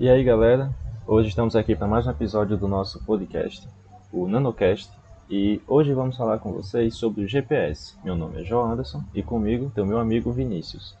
[0.00, 0.74] E aí, galera?
[1.06, 3.68] Hoje estamos aqui para mais um episódio do nosso podcast,
[4.10, 4.90] o NanoCast,
[5.28, 7.98] e hoje vamos falar com vocês sobre o GPS.
[8.02, 10.96] Meu nome é João Anderson e comigo tem o meu amigo Vinícius.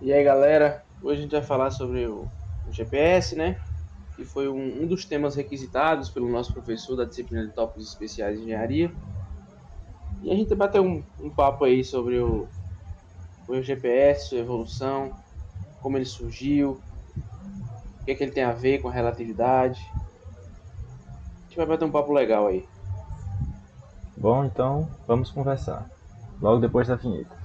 [0.00, 0.84] E aí, galera?
[1.00, 2.26] Hoje a gente vai falar sobre o,
[2.72, 3.60] GPS, né?
[4.16, 8.38] Que foi um, um, dos temas requisitados pelo nosso professor da disciplina de tópicos especiais
[8.38, 8.90] de engenharia.
[10.24, 12.48] E a gente vai um, um papo aí sobre o,
[13.46, 15.12] o GPS, sua evolução,
[15.80, 16.80] como ele surgiu,
[18.00, 19.80] o que, é que ele tem a ver com a relatividade.
[19.94, 22.66] A gente vai bater um papo legal aí.
[24.16, 25.88] Bom, então vamos conversar.
[26.40, 27.38] Logo depois da vinheta.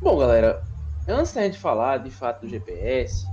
[0.00, 0.62] Bom, galera,
[1.08, 3.26] antes da gente falar de fato do GPS,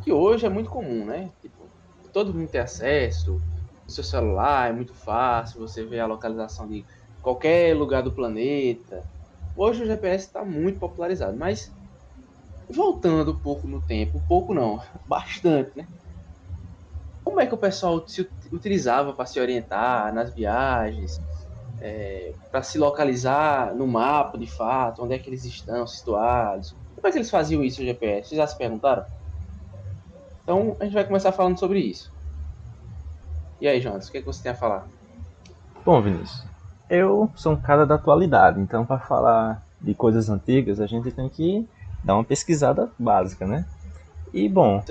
[0.00, 1.32] que hoje é muito comum, né?
[1.40, 1.72] Tipo,
[2.12, 3.42] todo mundo tem acesso,
[3.86, 6.86] o seu celular é muito fácil, você vê a localização de
[7.20, 9.06] qualquer lugar do planeta.
[9.54, 11.74] Hoje o GPS está muito popularizado, mas
[12.68, 15.88] voltando um pouco no tempo, um pouco não, bastante, né?
[17.24, 21.20] Como é que o pessoal se utilizava para se orientar nas viagens,
[21.78, 26.76] é, para se localizar no mapa de fato, onde é que eles estão situados?
[26.94, 28.28] Como é que eles faziam isso no GPS?
[28.28, 29.04] Vocês já se perguntaram?
[30.50, 32.12] Então a gente vai começar falando sobre isso.
[33.60, 34.84] E aí, Jonas, o que, é que você tem a falar?
[35.86, 36.44] Bom, Vinícius,
[36.88, 41.28] eu sou um cara da atualidade, então para falar de coisas antigas a gente tem
[41.28, 41.68] que
[42.02, 43.64] dar uma pesquisada básica, né?
[44.34, 44.82] E bom,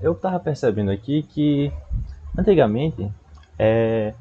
[0.00, 1.72] eu tava percebendo aqui que
[2.36, 3.08] antigamente
[3.56, 4.14] é,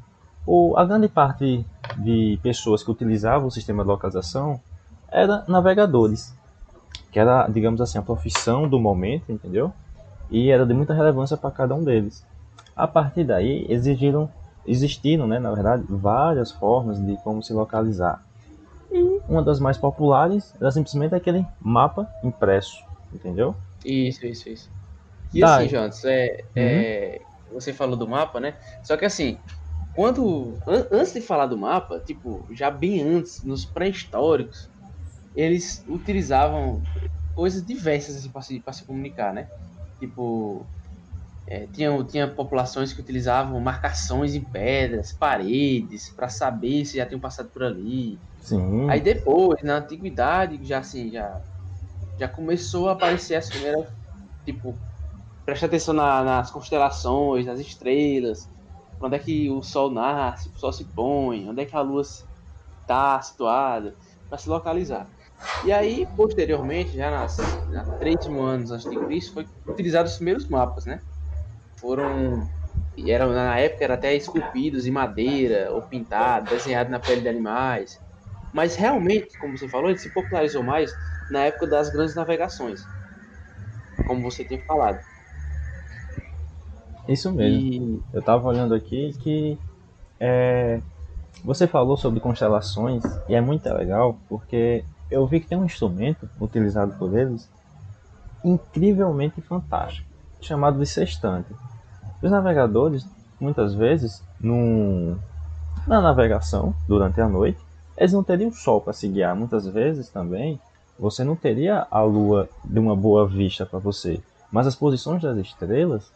[0.45, 1.65] o, a grande parte
[1.97, 4.61] de pessoas que utilizavam o sistema de localização
[5.09, 6.35] era navegadores,
[7.11, 9.73] que era, digamos assim, a profissão do momento, entendeu?
[10.29, 12.25] E era de muita relevância para cada um deles.
[12.75, 14.29] A partir daí, exigiram,
[14.65, 18.23] existiram, né, na verdade, várias formas de como se localizar.
[18.91, 23.55] E uma das mais populares era simplesmente aquele mapa impresso, entendeu?
[23.83, 24.69] Isso, isso, isso.
[25.33, 25.57] E tá.
[25.57, 26.63] assim, Jonas, é, uhum.
[26.63, 27.21] é,
[27.51, 28.55] você falou do mapa, né?
[28.83, 29.37] Só que assim,
[29.95, 34.69] quando an antes de falar do mapa, tipo, já bem antes, nos pré-históricos,
[35.33, 36.81] eles utilizavam
[37.33, 39.47] coisas diversas assim, para se, se comunicar, né?
[40.05, 40.67] Tipo,
[41.47, 47.19] é, tinha, tinha populações que utilizavam marcações em pedras, paredes, para saber se já tinham
[47.19, 48.19] passado por ali.
[48.39, 48.89] Sim.
[48.89, 51.41] Aí depois, na antiguidade, já assim, já,
[52.19, 53.87] já começou a aparecer as primeiras,
[54.45, 54.77] tipo,
[55.43, 58.49] presta atenção na, nas constelações, nas estrelas,
[58.99, 62.03] onde é que o sol nasce, o sol se põe, onde é que a lua
[62.81, 63.95] está situada,
[64.29, 65.14] para se localizar.
[65.65, 67.37] E aí, posteriormente, já nas,
[67.69, 70.99] nas 3 mil anos antes de Cristo, foi utilizado os primeiros mapas, né?
[71.77, 72.49] Foram,
[73.07, 77.99] eram, na época, eram até esculpidos em madeira, ou pintados, desenhados na pele de animais.
[78.53, 80.93] Mas realmente, como você falou, ele se popularizou mais
[81.29, 82.81] na época das grandes navegações,
[84.07, 84.99] como você tinha falado.
[87.07, 87.59] Isso mesmo.
[87.59, 88.01] E...
[88.13, 89.57] Eu estava olhando aqui que
[90.19, 90.79] é,
[91.43, 96.29] você falou sobre constelações e é muito legal porque eu vi que tem um instrumento
[96.39, 97.49] utilizado por eles
[98.43, 100.07] incrivelmente fantástico,
[100.41, 101.49] chamado de sextante.
[102.21, 103.07] Os navegadores,
[103.39, 105.17] muitas vezes, num,
[105.87, 107.59] na navegação, durante a noite,
[107.97, 109.35] eles não teriam sol para se guiar.
[109.35, 110.59] Muitas vezes também,
[110.97, 114.21] você não teria a lua de uma boa vista para você.
[114.51, 116.11] Mas as posições das estrelas,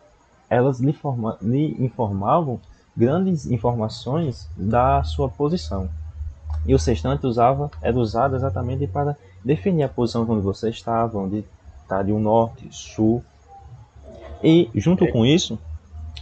[0.50, 2.60] elas lhe, forma, lhe informavam
[2.96, 5.90] grandes informações da sua posição.
[6.66, 11.44] E o sextante usava, era usado exatamente para definir a posição onde você estava, onde
[11.82, 13.24] estaria o norte, sul.
[14.44, 15.58] E junto com isso,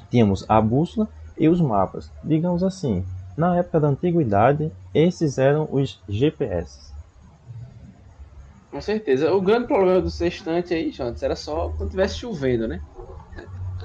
[0.10, 1.08] tínhamos a bússola
[1.38, 2.10] e os mapas.
[2.24, 3.04] Digamos assim,
[3.36, 6.88] na época da antiguidade, esses eram os GPS.
[8.72, 9.34] Com certeza.
[9.34, 12.80] O grande problema do sextante aí, Jonathan, era só quando tivesse chovendo, né?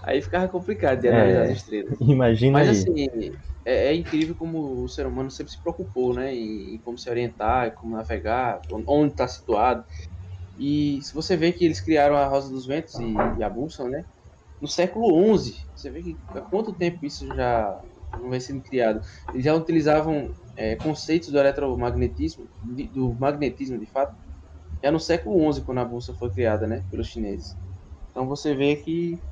[0.02, 2.00] Aí ficava complicado de analisar é, as estrelas.
[2.00, 2.76] Imagina Mas aí.
[2.76, 3.32] assim,
[3.64, 6.34] é, é, incrível como o ser humano sempre se preocupou, né?
[6.34, 9.84] Em, em como se orientar, como navegar, onde está situado.
[10.56, 13.88] E se você vê que eles criaram a Rosa dos Ventos e, e a Bússola,
[13.90, 14.04] né?
[14.60, 17.80] No século XI, você vê que há quanto tempo isso já
[18.14, 19.00] não vem sendo criado.
[19.32, 22.48] Eles já utilizavam é, conceitos do eletromagnetismo,
[22.92, 24.14] do magnetismo de fato,
[24.82, 26.84] já no século XI, quando a bússola foi criada, né?
[26.90, 27.56] Pelos chineses.
[28.10, 29.22] Então você vê que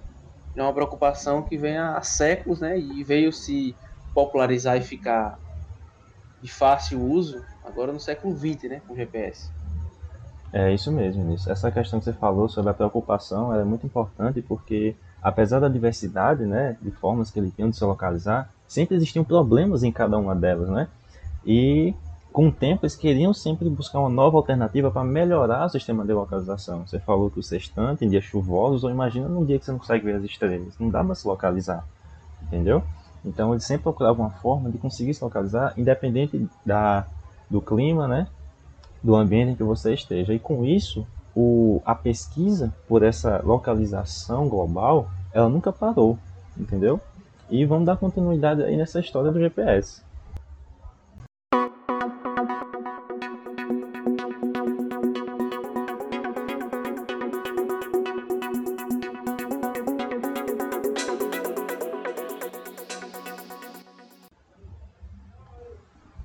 [0.56, 2.78] é uma preocupação que vem há séculos, né?
[2.78, 3.76] E veio se
[4.14, 5.38] popularizar e ficar
[6.42, 9.50] de fácil uso agora no século XX, né, com GPS.
[10.52, 11.50] É isso mesmo, isso.
[11.50, 16.44] Essa questão que você falou sobre a preocupação é muito importante porque apesar da diversidade,
[16.44, 20.34] né, de formas que ele tinha de se localizar, sempre existiam problemas em cada uma
[20.34, 20.88] delas, né?
[21.44, 21.94] E
[22.32, 26.12] com o tempo eles queriam sempre buscar uma nova alternativa para melhorar o sistema de
[26.12, 26.86] localização.
[26.86, 29.78] Você falou que o sextante em dias chuvosos, ou imagina num dia que você não
[29.78, 31.84] consegue ver as estrelas, não dá para se localizar,
[32.42, 32.82] entendeu?
[33.24, 37.06] Então eles sempre procuravam uma forma de conseguir se localizar, independente da,
[37.48, 38.26] do clima, né,
[39.02, 40.32] do ambiente em que você esteja.
[40.32, 46.18] E com isso, o, a pesquisa por essa localização global, ela nunca parou,
[46.56, 47.00] entendeu?
[47.50, 50.02] E vamos dar continuidade aí nessa história do GPS.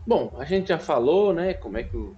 [0.06, 2.16] Bom, a gente já falou, né, como é que o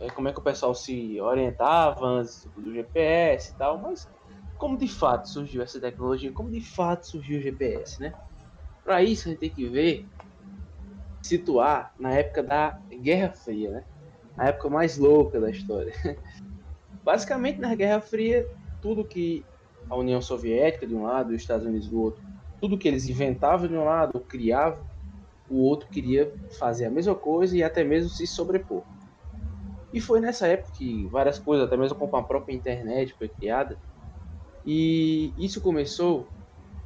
[0.00, 4.06] é, como é que o pessoal se orientava antes do GPS e tal, mas
[4.56, 8.12] como de fato surgiu essa tecnologia, como de fato surgiu o GPS, né?
[8.84, 10.08] Para isso a gente tem que ver,
[11.22, 13.84] situar na época da Guerra Fria, né?
[14.38, 15.92] A época mais louca da história.
[17.04, 18.46] Basicamente na Guerra Fria,
[18.80, 19.46] tudo que
[19.90, 22.22] a União Soviética de um lado e os Estados Unidos do outro,
[22.60, 24.87] tudo que eles inventavam de um lado, criavam
[25.50, 28.82] o outro queria fazer a mesma coisa e até mesmo se sobrepor.
[29.92, 33.78] E foi nessa época que várias coisas, até mesmo com a própria internet, foi criada.
[34.64, 36.28] E isso começou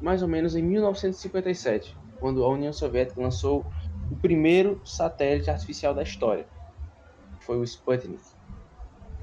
[0.01, 3.65] mais ou menos em 1957, quando a União Soviética lançou
[4.11, 6.47] o primeiro satélite artificial da história.
[7.41, 8.23] Foi o Sputnik.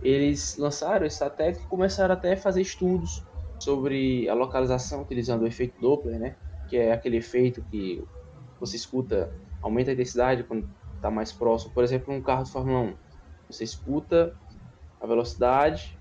[0.02, 3.24] Eles lançaram esse satélite e começaram até a fazer estudos
[3.60, 6.36] sobre a localização utilizando o efeito Doppler, né?
[6.70, 8.04] Que é aquele efeito que
[8.60, 11.74] você escuta, aumenta a intensidade quando está mais próximo.
[11.74, 12.94] Por exemplo, um carro de Fórmula 1.
[13.50, 14.36] Você escuta
[15.02, 15.98] a velocidade,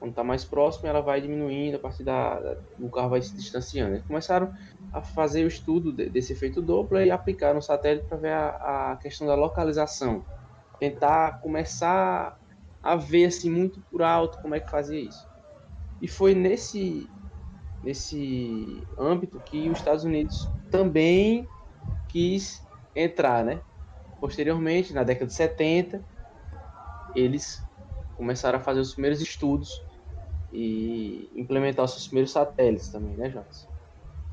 [0.00, 3.96] quando está mais próximo, ela vai diminuindo, a partir da, o carro vai se distanciando.
[3.96, 4.52] Eles começaram
[4.90, 8.92] a fazer o estudo de, desse efeito Doppler e aplicar no satélite para ver a,
[8.92, 10.24] a, questão da localização.
[10.78, 12.40] Tentar começar
[12.82, 15.28] a ver assim muito por alto como é que fazia isso.
[16.00, 17.06] E foi nesse
[17.82, 21.48] nesse âmbito que os Estados Unidos também
[22.10, 22.60] quis
[22.94, 23.60] entrar, né?
[24.20, 26.04] Posteriormente, na década de 70,
[27.14, 27.62] eles
[28.16, 29.70] começaram a fazer os primeiros estudos
[30.52, 33.66] e implementar os seus primeiros satélites também, né, Jonas?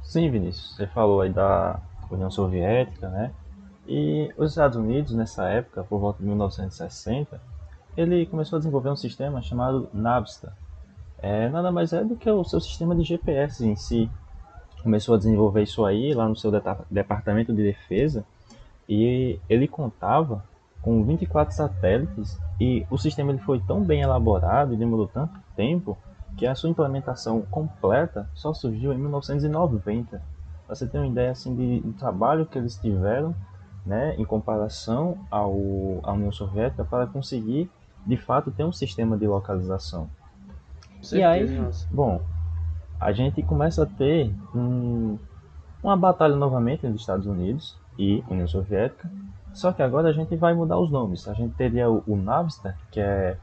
[0.04, 0.76] Sim, Vinícius.
[0.76, 1.80] Você falou aí da
[2.10, 3.34] União Soviética, né?
[3.88, 7.40] E os Estados Unidos, nessa época, por volta de 1960,
[7.96, 10.54] ele começou a desenvolver um sistema chamado Navsta.
[11.20, 14.10] É, nada mais é do que o seu sistema de GPS em si,
[14.88, 16.50] começou a desenvolver isso aí lá no seu
[16.90, 18.24] departamento de defesa
[18.88, 20.46] e ele contava
[20.82, 25.98] com 24 satélites e o sistema ele foi tão bem elaborado e demorou tanto tempo
[26.38, 30.22] que a sua implementação completa só surgiu em 1990.
[30.66, 33.36] Pra você ter uma ideia assim de, do trabalho que eles tiveram,
[33.86, 35.54] né, em comparação ao
[36.02, 37.70] à União Soviética para conseguir
[38.06, 40.10] de fato ter um sistema de localização.
[41.12, 41.46] e aí,
[41.92, 42.22] bom,
[43.00, 45.18] a gente começa a ter um,
[45.84, 49.10] uma batalha novamente entre Estados Unidos e União Soviética,
[49.54, 51.28] só que agora a gente vai mudar os nomes.
[51.28, 52.20] A gente teria o, o
[52.92, 53.38] que é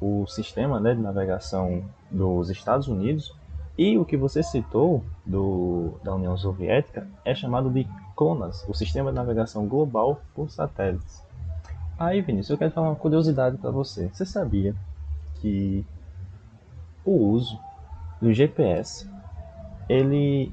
[0.00, 3.34] o sistema né, de navegação dos Estados Unidos,
[3.76, 9.10] e o que você citou do, da União Soviética é chamado de CLONASS, o Sistema
[9.10, 11.22] de Navegação Global por Satélites.
[11.98, 14.08] Aí, Vinícius, eu quero falar uma curiosidade para você.
[14.12, 14.74] Você sabia
[15.36, 15.84] que
[17.04, 17.58] o uso
[18.20, 19.08] do GPS,
[19.88, 20.52] ele,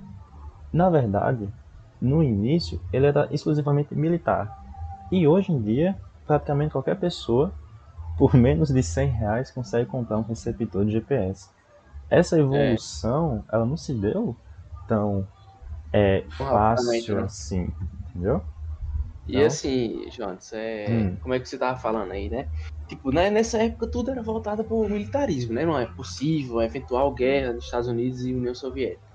[0.72, 1.48] na verdade,
[2.02, 4.52] no início, ele era exclusivamente militar.
[5.12, 7.54] E hoje em dia, praticamente qualquer pessoa,
[8.18, 11.50] por menos de 100 reais, consegue comprar um receptor de GPS.
[12.10, 13.56] Essa evolução, é.
[13.56, 14.36] ela não se deu
[14.88, 15.28] tão
[15.92, 17.24] é, fácil né?
[17.24, 17.70] assim,
[18.10, 18.42] entendeu?
[19.28, 20.86] E assim, Jones, é...
[20.90, 21.18] Hum.
[21.22, 22.48] como é que você tava falando aí, né?
[22.88, 25.66] Tipo, né, nessa época tudo era voltado para o militarismo, né?
[25.66, 29.06] Não é possível, eventual guerra dos Estados Unidos e União Soviética.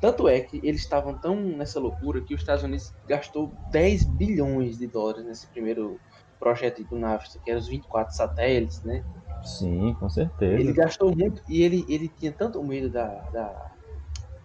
[0.00, 4.76] Tanto é que eles estavam tão nessa loucura que os Estados Unidos gastou 10 bilhões
[4.76, 5.98] de dólares nesse primeiro
[6.38, 9.02] projeto do NAVSTA, que eram os 24 satélites, né?
[9.42, 10.60] Sim, com certeza.
[10.60, 13.74] Ele gastou muito e ele, ele tinha tanto medo da, da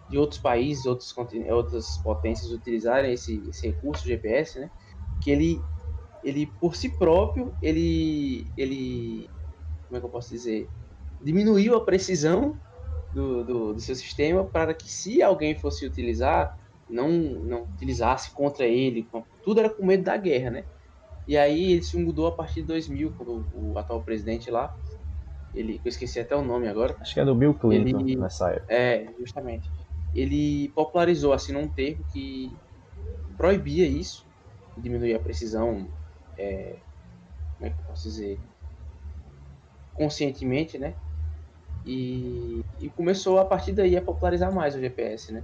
[0.08, 1.14] de outros países, outros,
[1.50, 4.68] outras potências utilizarem esse, esse recurso GPS, né?
[5.20, 5.60] Que ele
[6.22, 9.28] ele por si próprio, ele, ele,
[9.86, 10.68] como é que eu posso dizer,
[11.22, 12.56] diminuiu a precisão
[13.12, 16.56] do, do, do seu sistema para que se alguém fosse utilizar,
[16.88, 19.08] não, não utilizasse contra ele,
[19.42, 20.64] tudo era com medo da guerra, né?
[21.26, 24.74] E aí ele se mudou a partir de 2000, quando o, o atual presidente lá,
[25.54, 26.96] ele, eu esqueci até o nome agora.
[27.00, 28.72] Acho que é do Bill Clinton ele, nessa época.
[28.72, 29.70] É, justamente.
[30.14, 32.50] ele popularizou assim um termo que
[33.36, 34.26] proibia isso,
[34.76, 35.88] diminuía a precisão,
[36.40, 36.76] é,
[37.58, 38.40] como é que eu posso dizer,
[39.94, 40.94] conscientemente, né?
[41.84, 45.42] E, e começou a partir daí a popularizar mais o GPS, né?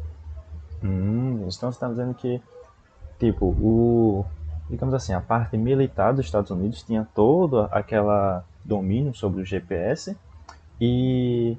[0.83, 2.41] Hum, então você está dizendo que,
[3.19, 4.25] tipo, o,
[4.69, 10.17] digamos assim, a parte militar dos Estados Unidos tinha todo aquela domínio sobre o GPS
[10.81, 11.57] e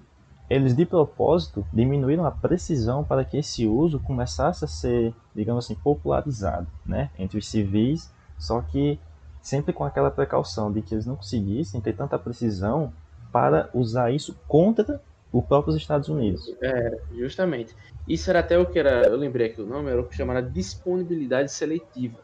[0.50, 5.75] eles de propósito diminuíram a precisão para que esse uso começasse a ser, digamos assim,
[5.75, 9.00] popularizado, né, entre os civis, só que
[9.48, 12.92] sempre com aquela precaução de que eles não conseguissem ter tanta precisão
[13.32, 15.01] para usar isso contra
[15.32, 16.54] os próprios Estados Unidos.
[16.62, 17.74] É, justamente.
[18.06, 20.42] Isso era até o que era, eu lembrei aqui o nome, era o que chamava
[20.42, 22.20] disponibilidade seletiva,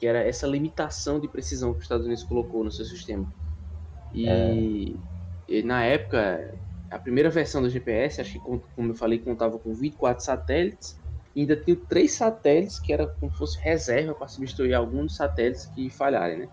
[0.00, 3.32] que era essa limitação de precisão que os Estados Unidos colocou no seu sistema.
[4.12, 4.54] E, é.
[5.48, 6.56] e na época,
[6.90, 10.98] a primeira versão do GPS, acho que, como eu falei, contava com 24 satélites,
[11.36, 15.66] ainda tinha três satélites que era como se fosse reserva para substituir alguns dos satélites
[15.66, 16.48] que falharem, né?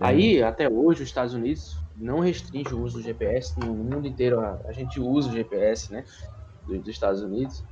[0.00, 4.40] Aí, até hoje, os Estados Unidos não restringe o uso do GPS, no mundo inteiro
[4.40, 6.04] a, gente usa o GPS, né,
[6.66, 7.64] dos, dos Estados Unidos,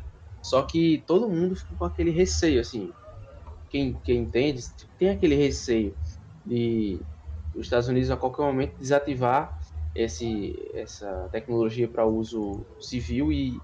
[0.42, 2.92] só que todo mundo fica com aquele receio, assim,
[3.70, 4.62] quem, quem entende,
[4.98, 5.96] tem aquele receio
[6.44, 7.00] de
[7.54, 9.58] os Estados Unidos a qualquer momento desativar
[9.94, 13.58] esse, essa tecnologia para uso civil e,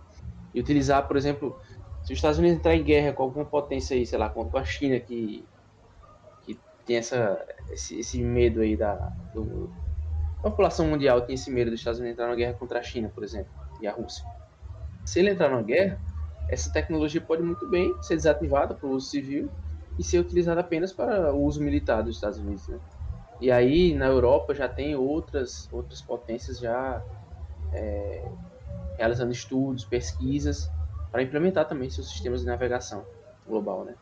[0.55, 1.61] e, utilizar, por exemplo,
[2.03, 4.65] se os Estados Unidos entrar em guerra com alguma potência aí, sei lá, com a
[4.65, 5.45] China que
[6.85, 8.95] tem essa, esse, esse medo aí da,
[9.35, 9.73] do,
[10.39, 13.09] a população mundial tem esse medo dos Estados Unidos entrar numa guerra contra a China,
[13.09, 14.25] por exemplo, e a Rússia.
[15.05, 16.01] Se ele entrar numa guerra,
[16.49, 19.49] essa tecnologia pode muito bem ser desativada para o uso civil
[19.99, 22.67] e ser utilizada apenas para o uso militar dos Estados Unidos.
[22.67, 22.79] Né?
[23.41, 27.03] E aí na Europa já tem outras, outras potências já
[27.73, 28.29] é,
[28.97, 30.69] realizando estudos, pesquisas
[31.11, 33.05] para implementar também seus sistemas de navegação
[33.47, 33.95] global, né?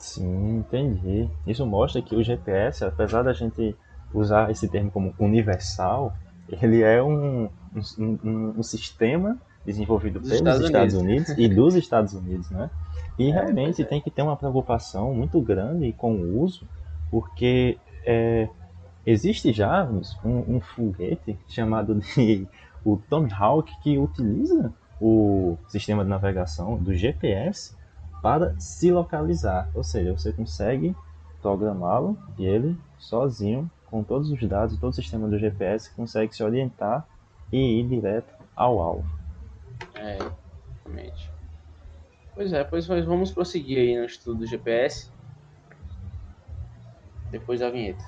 [0.00, 1.28] Sim, entendi.
[1.46, 3.76] Isso mostra que o GPS, apesar da gente
[4.12, 6.14] usar esse termo como universal,
[6.48, 11.28] ele é um, um, um, um sistema desenvolvido pelos Estados, Estados Unidos.
[11.28, 11.44] Unidos.
[11.44, 12.70] e dos Estados Unidos, né?
[13.18, 13.84] E é, realmente é.
[13.84, 16.66] tem que ter uma preocupação muito grande com o uso,
[17.10, 18.48] porque é,
[19.04, 19.84] existe já
[20.24, 22.48] um, um foguete chamado de
[22.82, 27.78] o Tomahawk que utiliza o sistema de navegação do GPS
[28.22, 30.94] para se localizar, ou seja, você consegue
[31.40, 36.42] programá-lo e ele sozinho com todos os dados, todo o sistema do GPS consegue se
[36.42, 37.06] orientar
[37.52, 39.10] e ir direto ao alvo.
[39.94, 41.30] É, exatamente.
[42.34, 45.10] Pois é, pois vamos prosseguir aí no estudo do GPS.
[47.30, 48.04] Depois da vinheta.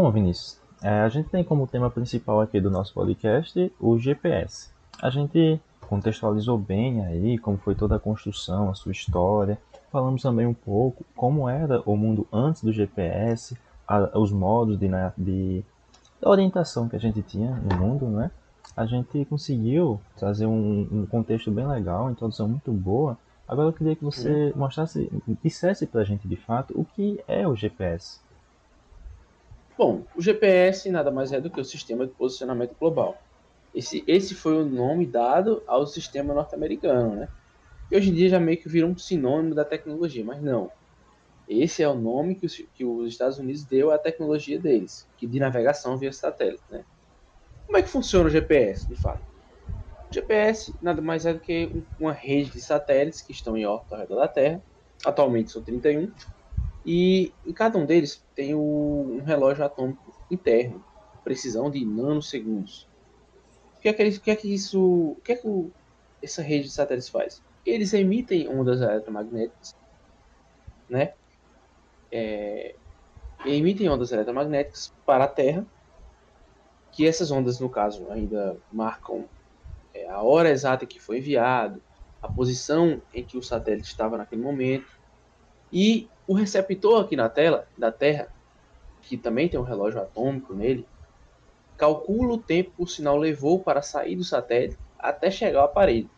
[0.00, 4.70] Bom, Vinícius, é, a gente tem como tema principal aqui do nosso podcast o GPS.
[5.02, 9.58] A gente contextualizou bem aí como foi toda a construção, a sua história.
[9.90, 14.86] Falamos também um pouco como era o mundo antes do GPS, a, os modos de,
[14.86, 15.64] de, de,
[16.22, 18.30] orientação que a gente tinha no mundo, né?
[18.76, 23.18] A gente conseguiu trazer um, um contexto bem legal, uma introdução muito boa.
[23.48, 25.10] Agora eu queria que você mostrasse,
[25.42, 28.27] dissesse pra gente de fato o que é o GPS.
[29.78, 33.16] Bom, o GPS nada mais é do que o Sistema de Posicionamento Global.
[33.72, 37.28] Esse, esse foi o nome dado ao sistema norte-americano, né?
[37.88, 40.68] E hoje em dia já meio que virou um sinônimo da tecnologia, mas não.
[41.48, 45.28] Esse é o nome que os, que os Estados Unidos deu à tecnologia deles, que
[45.28, 46.84] de navegação via satélite, né?
[47.64, 49.22] Como é que funciona o GPS, de fato?
[50.10, 51.70] O GPS nada mais é do que
[52.00, 54.60] uma rede de satélites que estão em órbita ao redor da Terra.
[55.04, 56.12] Atualmente são 31
[56.90, 58.87] e em cada um deles tem um
[59.28, 60.84] relógio atômico interno,
[61.22, 62.88] precisão de nanosegundos.
[63.76, 65.70] O que é que, o que, é que isso, o que é que o,
[66.22, 67.42] essa rede de satélites faz?
[67.64, 69.76] Eles emitem ondas eletromagnéticas,
[70.88, 71.12] né?
[72.10, 72.74] É,
[73.44, 75.64] emitem ondas eletromagnéticas para a Terra,
[76.90, 79.26] que essas ondas, no caso, ainda marcam
[79.94, 81.80] é, a hora exata que foi enviado,
[82.20, 84.98] a posição em que o satélite estava naquele momento,
[85.72, 88.28] e o receptor aqui na tela da Terra,
[89.08, 90.86] que também tem um relógio atômico nele,
[91.78, 96.10] calcula o tempo que o sinal levou para sair do satélite até chegar ao aparelho.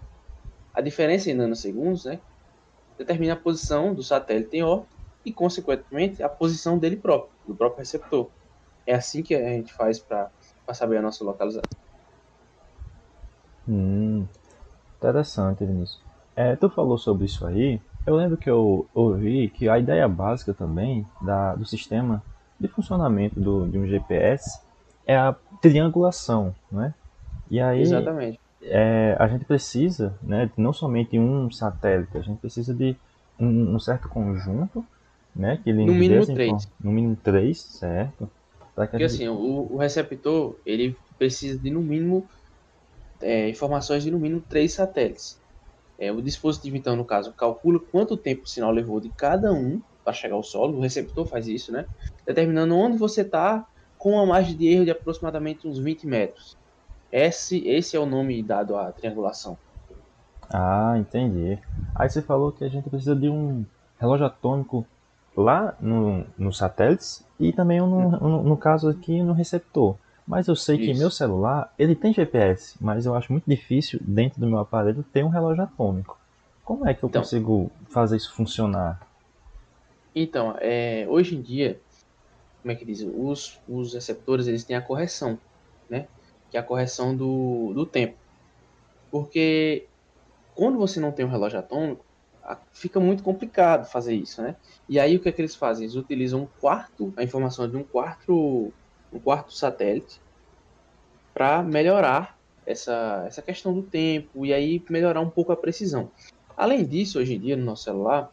[0.75, 2.19] A diferença em nanosegundos né,
[2.99, 7.79] determina a posição do satélite em órbita e, consequentemente, a posição dele próprio, do próprio
[7.79, 8.29] receptor.
[8.87, 10.31] É assim que a gente faz para
[10.73, 11.63] saber a nossa localização.
[13.69, 14.27] Hum.
[14.97, 16.03] Interessante, Vinícius.
[16.35, 17.81] É, tu falou sobre isso aí.
[18.07, 22.23] Eu lembro que eu ouvi que a ideia básica também da, do sistema
[22.61, 24.61] de funcionamento do, de um GPS
[25.07, 26.95] é a triangulação, né?
[27.51, 28.39] E aí, Exatamente.
[28.63, 32.95] É, a gente precisa, né, não somente um satélite, a gente precisa de
[33.39, 34.85] um, um certo conjunto,
[35.35, 36.69] né, que ele no mínimo três.
[36.79, 38.31] No mínimo três, certo?
[38.75, 39.15] Porque gente...
[39.15, 42.27] assim, o, o, receptor ele precisa de no mínimo
[43.21, 45.41] é, informações de no mínimo três satélites.
[45.99, 49.81] É, o dispositivo, então, no caso, calcula quanto tempo o sinal levou de cada um
[50.11, 50.77] para chegar ao solo.
[50.77, 51.87] O receptor faz isso, né?
[52.27, 53.65] Determinando onde você está
[53.97, 56.57] com uma margem de erro de aproximadamente uns 20 metros.
[57.13, 59.57] Esse, esse é o nome dado à triangulação.
[60.49, 61.59] Ah, entendi.
[61.95, 63.65] Aí você falou que a gente precisa de um
[63.99, 64.85] relógio atômico
[65.37, 69.97] lá no, nos satélites e também no, no, no, caso aqui no receptor.
[70.27, 70.93] Mas eu sei Isso.
[70.93, 75.05] que meu celular, ele tem GPS, mas eu acho muito difícil dentro do meu aparelho
[75.13, 76.19] ter um relógio atômico.
[76.65, 79.10] Como é que eu então, consigo fazer isso funcionar?
[80.15, 81.81] Então, é, hoje em dia,
[82.63, 83.01] como é que diz?
[83.01, 85.39] Os, os receptores eles têm a correção,
[85.89, 86.09] né?
[86.51, 88.17] Que é a correção do, do tempo.
[89.11, 89.87] Porque
[90.55, 92.05] quando você não tem um relógio atômico,
[92.73, 94.57] fica muito complicado fazer isso, né?
[94.89, 95.85] E aí o que é que eles fazem?
[95.85, 98.73] Eles utilizam um quarto, a informação de um quarto,
[99.13, 100.21] um quarto satélite
[101.33, 106.11] para melhorar essa, essa questão do tempo e aí melhorar um pouco a precisão.
[106.57, 108.31] Além disso, hoje em dia no nosso celular,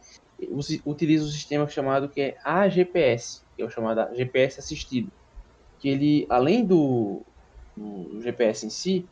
[0.84, 5.10] utiliza um sistema chamado que é AGPS, que é o chamado GPS assistido,
[5.78, 7.22] que ele além do,
[7.76, 9.06] do GPS em si,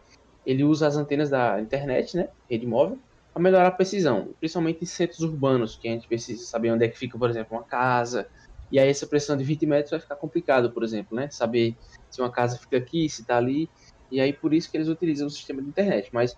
[0.44, 2.98] ele usa as antenas da internet, né, rede móvel,
[3.32, 6.88] para melhorar a precisão, principalmente em centros urbanos, que a gente precisa saber onde é
[6.88, 8.26] que fica, por exemplo, uma casa.
[8.70, 11.28] E aí essa precisão de 20 metros vai ficar complicado, por exemplo, né?
[11.30, 11.76] Saber
[12.08, 13.68] se uma casa fica aqui, se está ali.
[14.10, 16.08] E aí por isso que eles utilizam o sistema de internet.
[16.12, 16.36] Mas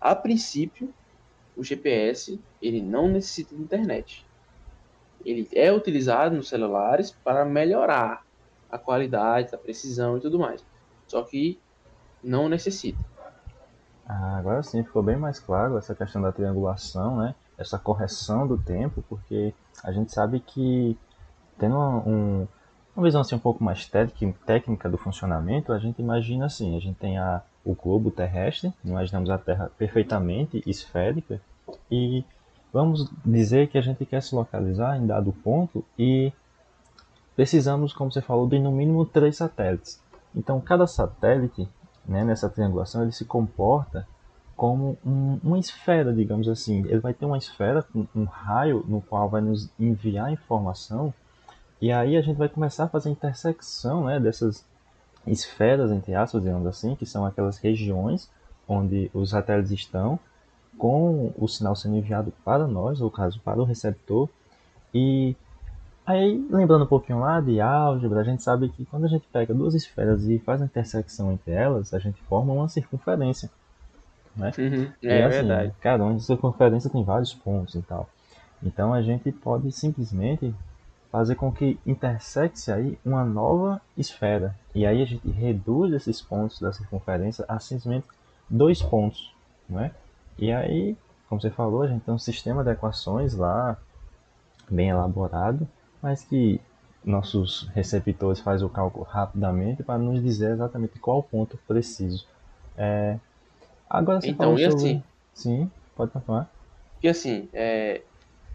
[0.00, 0.94] a princípio,
[1.56, 4.25] o GPS ele não necessita de internet.
[5.26, 8.24] Ele é utilizado nos celulares para melhorar
[8.70, 10.64] a qualidade, a precisão e tudo mais.
[11.08, 11.58] Só que
[12.22, 12.98] não necessita.
[14.06, 17.34] Ah, agora sim ficou bem mais claro essa questão da triangulação, né?
[17.58, 20.96] Essa correção do tempo, porque a gente sabe que
[21.58, 22.46] tendo um,
[22.94, 23.90] uma visão assim um pouco mais
[24.46, 29.28] técnica do funcionamento, a gente imagina assim, a gente tem a, o globo terrestre, imaginamos
[29.28, 31.40] a Terra perfeitamente esférica
[31.90, 32.24] e
[32.72, 36.32] vamos dizer que a gente quer se localizar em dado ponto e
[37.34, 40.00] precisamos, como você falou, de no mínimo três satélites.
[40.34, 41.68] Então cada satélite
[42.06, 44.06] né, nessa triangulação, ele se comporta
[44.56, 46.78] como um, uma esfera, digamos assim.
[46.86, 51.12] Ele vai ter uma esfera um raio no qual vai nos enviar informação
[51.80, 54.64] e aí a gente vai começar a fazer a intersecção né, dessas
[55.26, 58.30] esferas, entre aspas, digamos assim, que são aquelas regiões
[58.66, 60.18] onde os satélites estão,
[60.78, 64.28] com o sinal sendo enviado para nós, ou caso para o receptor,
[64.94, 65.34] e
[66.06, 69.52] Aí, lembrando um pouquinho lá de álgebra, a gente sabe que quando a gente pega
[69.52, 73.50] duas esferas e faz a intersecção entre elas, a gente forma uma circunferência.
[74.36, 74.52] Né?
[74.56, 75.72] Uhum, é, assim, verdade.
[75.80, 78.08] Cada uma circunferência tem vários pontos e tal.
[78.62, 80.54] Então a gente pode simplesmente
[81.10, 84.54] fazer com que intersexe aí uma nova esfera.
[84.72, 88.06] E aí a gente reduz esses pontos da circunferência a simplesmente
[88.48, 89.34] dois pontos.
[89.68, 89.90] Né?
[90.38, 90.96] E aí,
[91.28, 93.76] como você falou, a gente tem um sistema de equações lá
[94.70, 95.68] bem elaborado
[96.06, 96.60] mas que
[97.04, 102.26] nossos receptores fazem o cálculo rapidamente para nos dizer exatamente qual ponto preciso.
[102.76, 103.18] É...
[103.90, 104.76] Agora você então, falou e sobre...
[104.76, 105.02] assim,
[105.34, 106.48] Sim, pode continuar.
[107.02, 108.02] E assim, é...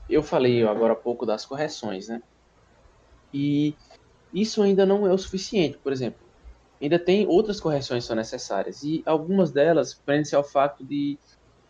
[0.09, 2.21] eu falei agora há pouco das correções, né?
[3.33, 3.75] E
[4.33, 6.21] isso ainda não é o suficiente, por exemplo.
[6.81, 11.17] Ainda tem outras correções que são necessárias e algumas delas prendem-se ao fato de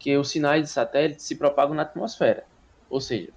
[0.02, 2.44] que os sinais de satélite se propagam na atmosfera.
[2.90, 3.30] Ou seja,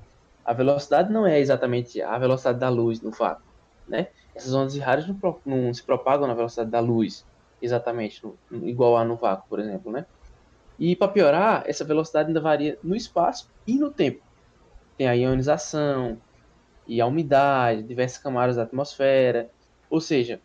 [0.42, 3.42] a velocidade não é exatamente a velocidade da luz no fato,
[3.86, 4.08] né?
[4.34, 7.24] Essas ondas rádio não, não, se propagam na velocidade da luz,
[7.60, 10.06] exatamente, no, igual a no vácuo, por exemplo, né?
[10.78, 14.22] E para piorar, essa velocidade ainda varia no espaço e no tempo.
[14.96, 16.18] Tem a ionização
[16.86, 19.50] e a umidade, diversas camadas da atmosfera,
[19.90, 20.40] ou seja,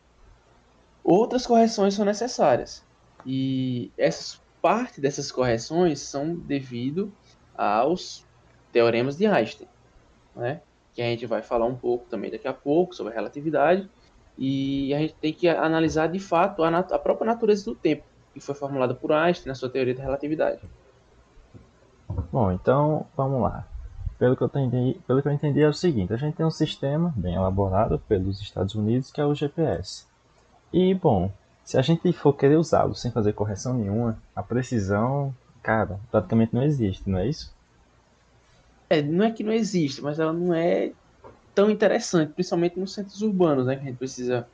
[1.02, 2.86] outras correções são necessárias.
[3.26, 7.12] E essas parte dessas correções são devido
[7.56, 8.26] aos
[8.72, 9.68] teoremas de Einstein
[10.40, 10.62] né?
[10.94, 13.88] Que a gente vai falar um pouco também daqui a pouco sobre a relatividade.
[14.38, 18.40] E a gente tem que analisar de fato a, a própria natureza do tempo, que
[18.40, 20.62] foi formulada por Einstein na sua teoria da relatividade.
[22.32, 23.68] Bom, então vamos lá.
[24.18, 26.52] Pelo que, eu entendi, pelo que eu entendi é o seguinte: a gente tem um
[26.52, 30.06] sistema bem elaborado pelos Estados Unidos que é o GPS.
[30.72, 31.32] E bom,
[31.70, 36.64] se a gente for querer usá-lo sem fazer correção nenhuma, a precisão cara, praticamente não
[36.64, 37.54] existe, não é isso?
[38.90, 40.92] É, não é que não existe, mas ela não é
[41.54, 43.76] tão interessante, principalmente nos centros urbanos, né?
[43.76, 44.48] Que a gente precisa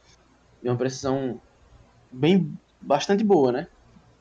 [0.62, 1.40] de uma precisão
[2.12, 2.52] bem
[2.82, 3.68] bastante boa, né?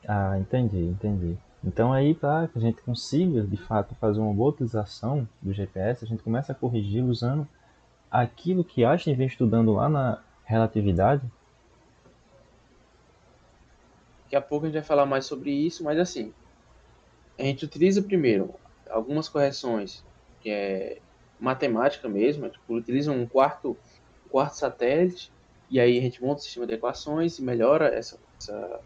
[0.07, 1.37] Ah, entendi, entendi.
[1.65, 6.05] Então aí para que a gente consiga de fato fazer uma boa utilização do GPS,
[6.05, 7.45] a gente começa a corrigir usando
[8.09, 11.23] aquilo que Einstein vem estudando lá na relatividade.
[14.25, 16.33] Daqui a pouco a gente vai falar mais sobre isso, mas assim,
[17.37, 18.53] a gente utiliza primeiro
[18.89, 20.03] algumas correções
[20.41, 21.01] que é
[21.39, 23.77] matemática mesmo, tipo, utiliza um quarto,
[24.29, 25.31] quarto satélite
[25.69, 28.79] e aí a gente monta o sistema de equações e melhora essa, essa,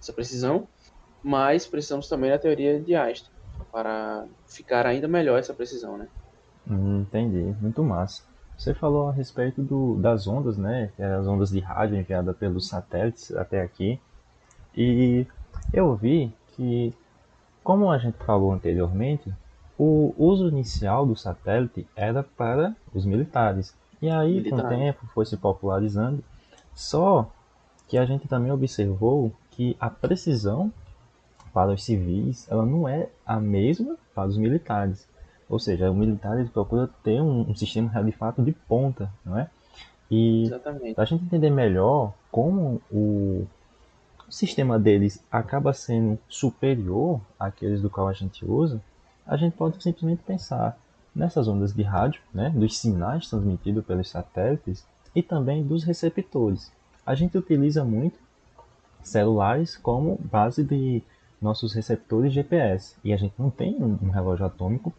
[0.00, 0.68] essa precisão,
[1.22, 3.30] mas precisamos também da teoria de Einstein
[3.72, 6.08] para ficar ainda melhor essa precisão, né?
[6.68, 8.22] Hum, entendi, muito massa.
[8.56, 10.90] Você falou a respeito do, das ondas, né?
[10.98, 14.00] É as ondas de rádio enviadas pelos satélites até aqui.
[14.76, 15.26] E
[15.72, 16.92] eu vi que,
[17.64, 19.32] como a gente falou anteriormente,
[19.78, 23.74] o uso inicial do satélite era para os militares.
[24.00, 24.60] E aí, Militar.
[24.60, 26.22] com o tempo, foi se popularizando.
[26.74, 27.30] Só
[27.88, 30.72] que a gente também observou que a precisão
[31.52, 35.08] para os civis ela não é a mesma para os militares.
[35.48, 39.38] Ou seja, o militar ele procura ter um, um sistema de fato de ponta, não
[39.38, 39.48] é?
[40.10, 40.50] E
[40.94, 43.46] para a gente entender melhor como o,
[44.28, 48.80] o sistema deles acaba sendo superior àqueles do qual a gente usa,
[49.26, 50.78] a gente pode simplesmente pensar
[51.14, 56.70] nessas ondas de rádio, né, dos sinais transmitidos pelos satélites e também dos receptores.
[57.04, 58.18] A gente utiliza muito
[59.02, 61.02] celulares como base de
[61.40, 64.92] nossos receptores GPS e a gente não tem um relógio atômico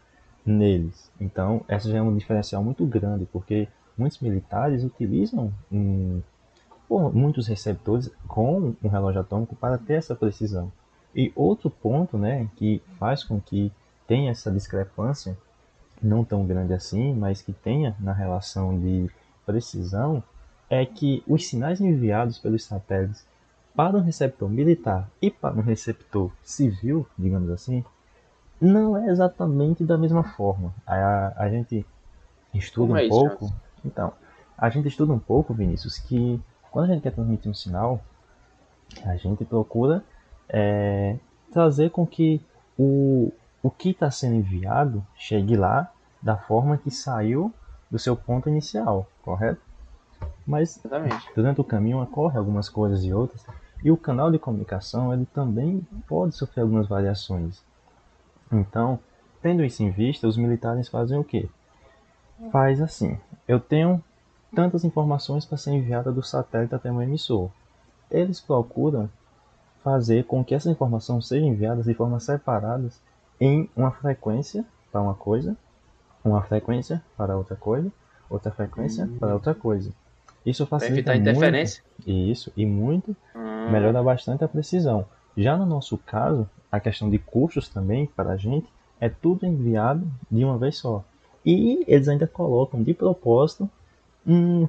[0.44, 1.10] neles.
[1.20, 6.20] Então, essa já é um diferencial muito grande, porque muitos militares utilizam um,
[6.88, 10.72] muitos receptores com um relógio atômico para ter essa precisão.
[11.14, 13.72] E outro ponto né, que faz com que
[14.06, 15.36] tenha essa discrepância,
[16.02, 19.10] não tão grande assim, mas que tenha na relação de
[19.44, 20.22] precisão,
[20.70, 23.26] é que os sinais enviados pelos satélites
[23.74, 27.84] para um receptor militar e para um receptor civil, digamos assim,
[28.60, 30.74] não é exatamente da mesma forma.
[30.86, 31.86] A, a gente
[32.52, 33.52] estuda Como um é pouco.
[33.84, 34.12] Então,
[34.56, 38.00] a gente estuda um pouco, Vinícius, que quando a gente quer transmitir um sinal,
[39.04, 40.02] a gente procura
[40.48, 41.16] é,
[41.52, 42.40] trazer com que
[42.78, 45.90] o, o que está sendo enviado chegue lá
[46.22, 47.52] da forma que saiu
[47.90, 49.60] do seu ponto inicial, correto?
[50.46, 51.30] Mas Exatamente.
[51.34, 53.44] durante o caminho ocorre algumas coisas e outras,
[53.82, 57.62] e o canal de comunicação ele também pode sofrer algumas variações.
[58.50, 58.98] Então,
[59.42, 61.48] tendo isso em vista, os militares fazem o quê?
[62.50, 64.02] Faz assim: eu tenho
[64.54, 67.50] tantas informações para ser enviada do satélite até o emissor.
[68.10, 69.08] Eles procuram
[69.82, 73.00] fazer com que essa informação seja enviada de forma separadas
[73.40, 75.56] em uma frequência para uma coisa,
[76.24, 77.90] uma frequência para outra coisa,
[78.28, 79.18] outra frequência uhum.
[79.18, 79.92] para outra coisa.
[80.44, 81.82] Isso facilita muito, interferência.
[82.06, 83.70] Isso, e muito uhum.
[83.70, 85.06] melhora bastante a precisão.
[85.36, 88.66] Já no nosso caso, a questão de custos também para a gente
[89.00, 91.04] é tudo enviado de uma vez só.
[91.44, 93.70] E eles ainda colocam de propósito
[94.28, 94.68] um,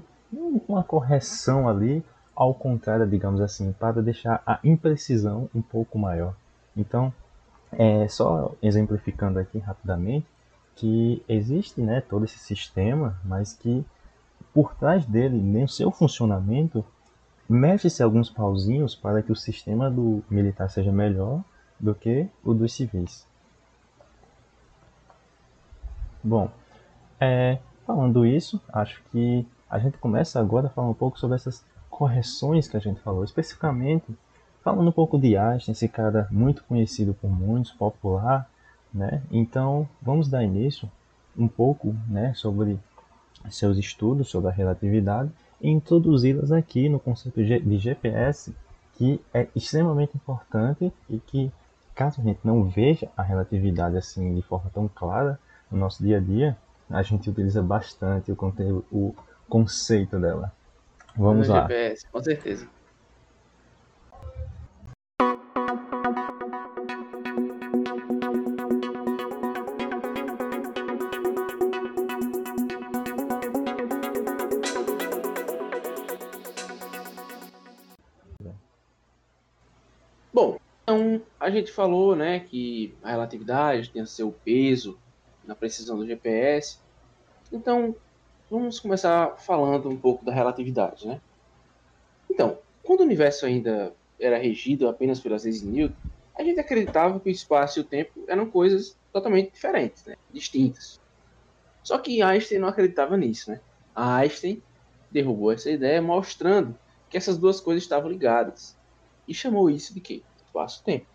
[0.68, 2.04] uma correção ali
[2.36, 6.34] ao contrário, digamos assim, para deixar a imprecisão um pouco maior.
[6.76, 7.14] Então,
[7.72, 10.26] é, só exemplificando aqui rapidamente,
[10.76, 13.86] que existe né, todo esse sistema, mas que
[14.54, 16.84] por trás dele, nem o seu funcionamento,
[17.48, 21.44] mexe-se alguns pauzinhos para que o sistema do militar seja melhor
[21.78, 23.28] do que o dos civis.
[26.24, 26.50] Bom,
[27.20, 31.66] é, falando isso, acho que a gente começa agora a falar um pouco sobre essas
[31.90, 34.06] correções que a gente falou, especificamente
[34.64, 38.48] falando um pouco de Einstein, esse cara muito conhecido por muitos, popular,
[38.94, 39.24] né?
[39.32, 40.88] Então, vamos dar início
[41.36, 42.80] um pouco, né, sobre
[43.50, 48.54] seus estudos sobre a relatividade e introduzi-las aqui no conceito de GPS,
[48.94, 51.52] que é extremamente importante e que,
[51.96, 55.40] caso a gente não veja a relatividade assim de forma tão clara
[55.72, 56.56] no nosso dia a dia,
[56.90, 59.16] a gente utiliza bastante o, conteúdo, o
[59.48, 60.52] conceito dela.
[61.16, 61.62] Vamos no lá.
[61.62, 62.68] GPS, com certeza.
[80.34, 84.98] Bom, então a gente falou, né, que a relatividade tem seu peso
[85.50, 86.78] na precisão do GPS.
[87.52, 87.96] Então,
[88.50, 91.20] vamos começar falando um pouco da relatividade, né?
[92.30, 95.98] Então, quando o universo ainda era regido apenas pelas leis de Newton,
[96.38, 100.14] a gente acreditava que o espaço e o tempo eram coisas totalmente diferentes, né?
[100.32, 101.00] distintas.
[101.84, 103.60] Só que Einstein não acreditava nisso, né?
[103.96, 104.62] Einstein
[105.12, 106.78] derrubou essa ideia mostrando
[107.10, 108.78] que essas duas coisas estavam ligadas
[109.28, 110.22] e chamou isso de quê?
[110.46, 111.08] Espaço-tempo.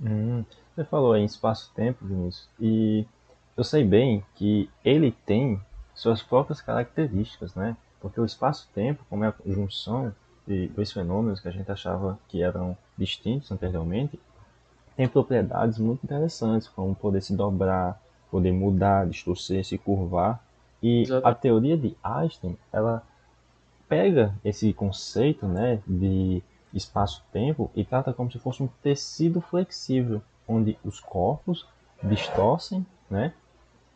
[0.00, 0.44] Hum,
[0.74, 3.06] você falou em espaço-tempo, Vinícius, e
[3.60, 5.60] eu sei bem que ele tem
[5.94, 7.76] suas próprias características, né?
[8.00, 10.14] Porque o espaço-tempo, como é a junção
[10.46, 14.18] de dois fenômenos que a gente achava que eram distintos anteriormente,
[14.96, 20.42] tem propriedades muito interessantes, como poder se dobrar, poder mudar, distorcer, se curvar.
[20.82, 21.26] E Exato.
[21.26, 23.02] a teoria de Einstein, ela
[23.86, 26.42] pega esse conceito né, de
[26.72, 31.66] espaço-tempo e trata como se fosse um tecido flexível, onde os corpos
[32.02, 33.34] distorcem, né?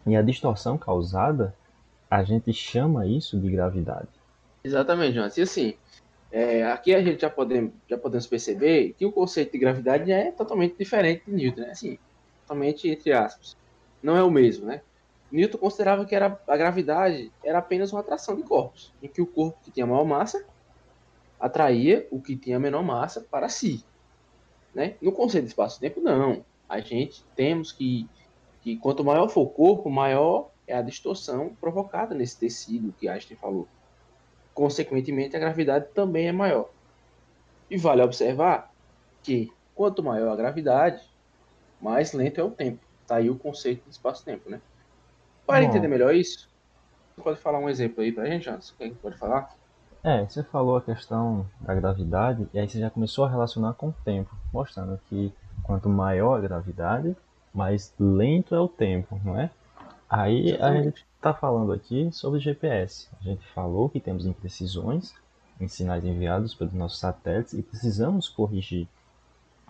[0.06, 1.54] E a distorção causada,
[2.10, 4.08] a gente chama isso de gravidade.
[4.62, 5.36] Exatamente, Jonas.
[5.36, 5.74] E assim,
[6.30, 10.32] é, aqui a gente já podemos, já podemos perceber que o conceito de gravidade é
[10.32, 11.70] totalmente diferente de Newton, né?
[11.70, 11.98] Assim,
[12.42, 13.56] totalmente entre aspas.
[14.02, 14.82] Não é o mesmo, né?
[15.30, 19.26] Newton considerava que era, a gravidade era apenas uma atração de corpos, em que o
[19.26, 20.44] corpo que tinha maior massa
[21.40, 23.84] atraía o que tinha menor massa para si.
[24.74, 24.94] Né?
[25.00, 26.44] No conceito de espaço-tempo, não.
[26.68, 28.08] A gente temos que,
[28.64, 33.36] que quanto maior for o corpo, maior é a distorção provocada nesse tecido que Einstein
[33.36, 33.68] falou
[34.54, 36.70] consequentemente a gravidade também é maior.
[37.70, 38.72] E vale observar
[39.22, 41.02] que quanto maior a gravidade,
[41.80, 42.82] mais lento é o tempo.
[43.06, 44.60] Tá aí o conceito de espaço-tempo, né?
[45.46, 46.48] Para Bom, entender melhor isso,
[47.14, 48.74] você pode falar um exemplo aí pra gente, Jansen?
[48.74, 49.54] O que, é pode falar?
[50.02, 53.88] É, você falou a questão da gravidade e aí você já começou a relacionar com
[53.88, 57.16] o tempo, mostrando que quanto maior a gravidade,
[57.54, 59.50] mais lento é o tempo, não é?
[60.10, 60.78] Aí Exatamente.
[60.78, 63.08] a gente está falando aqui sobre GPS.
[63.20, 65.14] A gente falou que temos imprecisões
[65.60, 68.88] em sinais enviados pelos nossos satélites e precisamos corrigir.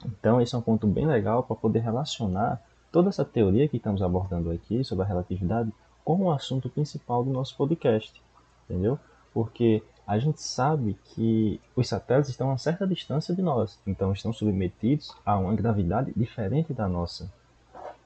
[0.04, 4.02] Então, esse é um ponto bem legal para poder relacionar toda essa teoria que estamos
[4.02, 5.72] abordando aqui sobre a relatividade
[6.04, 8.20] com o assunto principal do nosso podcast.
[8.68, 8.98] Entendeu?
[9.32, 14.32] Porque a gente sabe que os satélites estão a certa distância de nós, então estão
[14.32, 17.32] submetidos a uma gravidade diferente da nossa.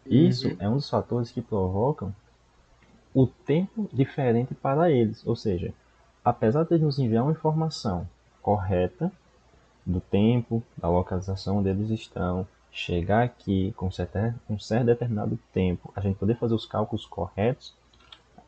[0.08, 0.56] Isso uhum.
[0.58, 2.14] é um dos fatores que provocam
[3.14, 5.26] o tempo diferente para eles.
[5.26, 5.72] Ou seja,
[6.24, 8.08] apesar de nos enviar uma informação
[8.42, 9.12] correta
[9.84, 15.92] do tempo, da localização onde eles estão, chegar aqui com certo, um certo determinado tempo,
[15.96, 17.74] a gente poder fazer os cálculos corretos,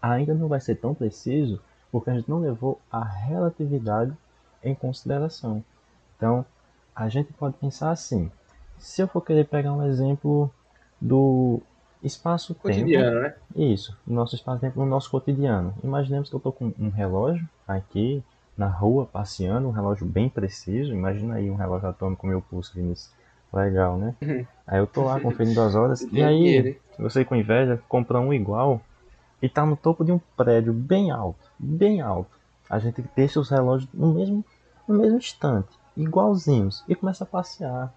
[0.01, 4.17] ainda não vai ser tão preciso porque a gente não levou a relatividade
[4.63, 5.65] em consideração.
[6.17, 6.45] Então,
[6.95, 8.31] a gente pode pensar assim:
[8.79, 10.51] se eu for querer pegar um exemplo
[11.01, 11.63] do
[12.03, 12.63] Espaço-tempo.
[12.63, 13.35] Cotidiano, né?
[13.55, 15.75] Isso, nosso espaço-tempo no nosso cotidiano.
[15.85, 18.23] Imaginemos que eu estou com um relógio aqui
[18.57, 20.93] na rua, passeando, um relógio bem preciso.
[20.93, 23.13] Imagina aí um relógio atômico meu pulso, Vinícius.
[23.53, 24.15] Legal, né?
[24.23, 24.47] Uhum.
[24.67, 26.03] Aí eu tô lá conferindo as horas.
[26.13, 28.81] e aí, você com inveja, compra um igual
[29.43, 32.31] e tá no topo de um prédio bem alto, bem alto.
[32.69, 34.45] A gente deixa os relógios no mesmo,
[34.87, 37.93] no mesmo instante, igualzinhos, e começa a passear,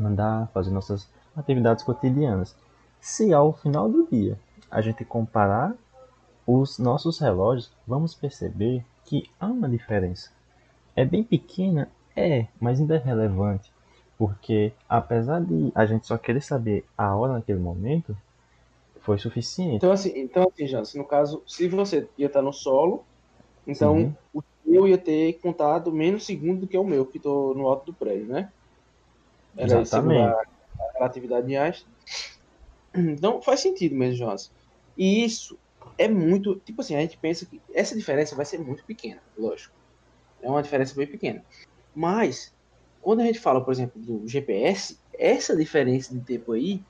[0.00, 2.54] andar, fazer nossas atividades cotidianas.
[3.00, 4.38] Se ao final do dia
[4.70, 5.74] a gente comparar
[6.46, 10.30] os nossos relógios, vamos perceber que há uma diferença.
[10.96, 13.72] É bem pequena, é, mas ainda é relevante,
[14.16, 18.16] porque apesar de a gente só querer saber a hora naquele momento,
[19.00, 19.76] foi suficiente.
[19.76, 23.04] Então assim, então assim, Jansen, no caso, se você ia estar no solo,
[23.66, 24.16] então Sim.
[24.34, 27.86] o meu ia ter contado menos segundo do que o meu, que estou no alto
[27.86, 28.50] do prédio, né?
[29.56, 30.48] Era Exatamente.
[30.98, 31.88] A relatividade de Einstein.
[32.94, 34.50] Então faz sentido mesmo, Jonas.
[34.96, 35.58] E isso
[35.96, 36.56] é muito.
[36.56, 39.74] Tipo assim, a gente pensa que essa diferença vai ser muito pequena, lógico.
[40.42, 41.44] É uma diferença bem pequena.
[41.94, 42.54] Mas,
[43.00, 46.82] quando a gente fala, por exemplo, do GPS, essa diferença de tempo aí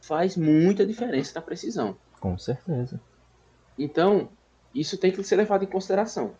[0.00, 1.96] faz muita diferença na precisão.
[2.20, 3.00] Com certeza.
[3.78, 4.28] Então,
[4.74, 6.34] isso tem que ser levado em consideração.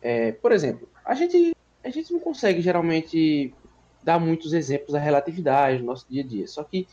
[0.00, 3.54] É, por exemplo, a gente, a gente não consegue geralmente
[4.02, 6.46] dar muitos exemplos da relatividade no nosso dia a dia.
[6.46, 6.86] Só que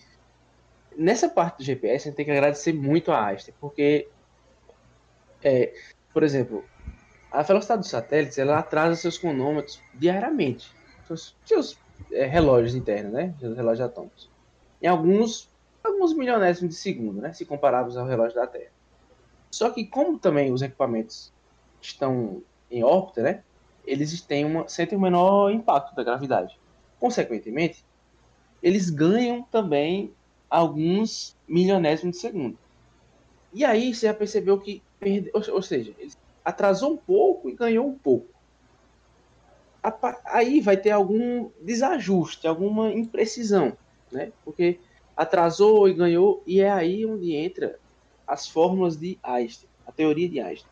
[0.96, 4.10] nessa parte do GPS, a gente tem que agradecer muito a Einstein, porque,
[5.42, 5.74] é,
[6.14, 6.64] por exemplo,
[7.32, 10.72] a velocidade dos satélites ela atrasa seus cronômetros diariamente,
[11.08, 11.78] seus, seus
[12.12, 14.30] é, relógios internos, né, seus relógios atômicos,
[14.82, 15.50] em alguns,
[15.84, 18.72] alguns milionésimos de segundo, né, se comparados ao relógio da Terra.
[19.52, 21.34] Só que como também os equipamentos
[21.82, 23.44] estão em órbita, né,
[23.86, 26.60] eles têm uma, sentem um menor impacto da gravidade.
[27.00, 27.84] Consequentemente,
[28.62, 30.14] eles ganham também
[30.50, 32.58] alguns milionésimos de segundo.
[33.54, 34.82] E aí você já percebeu que
[35.54, 36.12] ou seja, ele
[36.44, 38.28] atrasou um pouco e ganhou um pouco.
[40.26, 43.78] aí vai ter algum desajuste, alguma imprecisão,
[44.12, 44.32] né?
[44.44, 44.80] Porque
[45.16, 47.80] atrasou e ganhou, e é aí onde entra
[48.28, 50.72] as fórmulas de Einstein, a teoria de Einstein,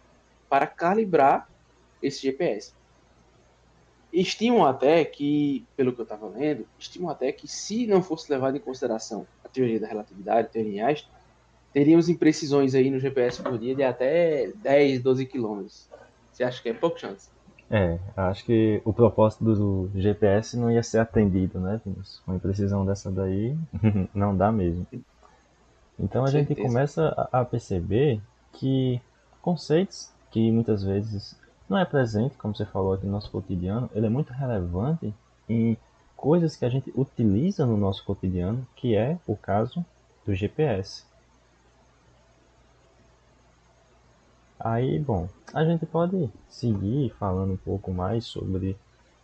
[0.49, 1.49] para calibrar
[2.01, 2.73] esse GPS.
[4.19, 8.57] Estimam até que, pelo que eu estava lendo, estimam até que se não fosse levado
[8.57, 11.11] em consideração a teoria da relatividade, a teoria de Einstein,
[11.71, 15.87] teríamos imprecisões aí no GPS por dia de até 10, 12 quilômetros.
[16.31, 17.29] Você acha que é pouco chance?
[17.69, 22.19] É, acho que o propósito do GPS não ia ser atendido, né, Vinícius?
[22.25, 23.55] Uma imprecisão dessa daí
[24.15, 24.87] não dá mesmo.
[25.99, 28.19] Então a gente começa a perceber
[28.53, 28.99] que
[29.43, 31.35] conceitos que muitas vezes
[31.69, 35.13] não é presente, como você falou aqui no nosso cotidiano, ele é muito relevante
[35.49, 35.77] em
[36.15, 39.85] coisas que a gente utiliza no nosso cotidiano, que é o caso
[40.25, 41.03] do GPS.
[44.59, 48.77] Aí, bom, a gente pode seguir falando um pouco mais sobre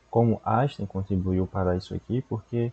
[0.10, 2.72] como Einstein contribuiu para isso aqui, porque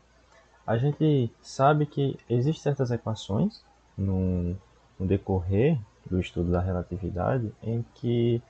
[0.67, 3.65] a gente sabe que existem certas equações
[3.97, 4.55] no,
[4.99, 8.43] no decorrer do estudo da relatividade em que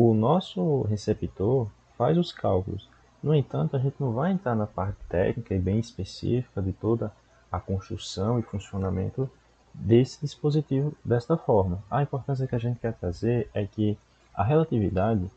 [0.00, 2.88] o nosso receptor faz os cálculos.
[3.20, 7.10] No entanto, a gente não vai entrar na parte técnica e bem específica de toda
[7.50, 9.28] a construção e funcionamento
[9.74, 11.82] desse dispositivo desta forma.
[11.90, 13.98] A importância que a gente quer trazer é que
[14.32, 15.28] a relatividade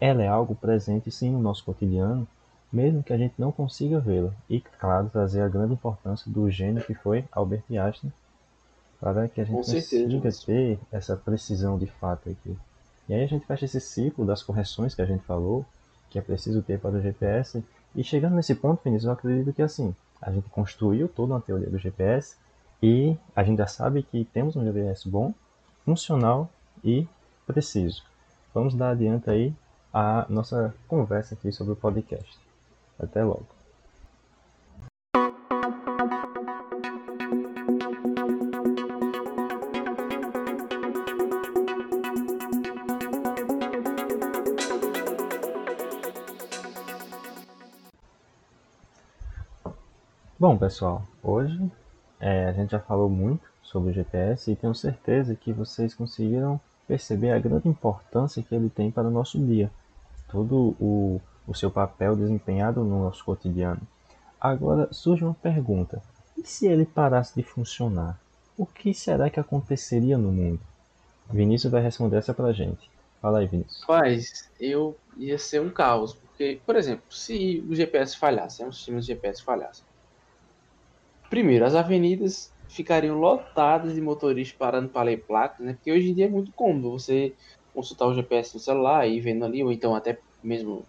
[0.00, 2.26] ela é algo presente sim no nosso cotidiano,
[2.72, 4.32] mesmo que a gente não consiga vê-la.
[4.50, 8.12] E, claro, trazer a grande importância do gênio que foi Albert Einstein,
[9.00, 12.58] para que a gente consiga ter essa precisão de fato aqui.
[13.08, 15.64] E aí a gente fecha esse ciclo das correções que a gente falou,
[16.10, 19.62] que é preciso ter para o GPS, e chegando nesse ponto, Vinícius, eu acredito que
[19.62, 22.36] assim, a gente construiu toda uma teoria do GPS,
[22.82, 25.34] e a gente já sabe que temos um GPS bom,
[25.84, 26.50] funcional
[26.84, 27.06] e
[27.46, 28.02] preciso.
[28.54, 29.54] Vamos dar adiante aí
[29.92, 32.38] a nossa conversa aqui sobre o podcast.
[32.98, 33.57] Até logo.
[50.40, 51.68] Bom, pessoal, hoje
[52.20, 56.60] é, a gente já falou muito sobre o GPS e tenho certeza que vocês conseguiram
[56.86, 59.68] perceber a grande importância que ele tem para o nosso dia,
[60.30, 63.80] todo o, o seu papel desempenhado no nosso cotidiano.
[64.40, 66.00] Agora surge uma pergunta:
[66.36, 68.16] e se ele parasse de funcionar?
[68.56, 70.60] O que será que aconteceria no mundo?
[71.28, 72.88] Vinícius vai responder essa pra gente.
[73.20, 73.82] Fala aí, Vinícius.
[73.82, 78.76] Faz, eu ia ser um caos, porque, por exemplo, se o GPS falhasse, né, os
[78.76, 79.87] sistemas de GPS falhassem,
[81.28, 85.74] Primeiro, as avenidas ficariam lotadas de motoristas parando para ler placas, né?
[85.74, 87.34] Porque hoje em dia é muito cômodo você
[87.74, 90.86] consultar o GPS no celular e vendo ali, ou então até mesmo